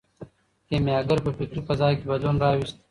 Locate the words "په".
1.25-1.31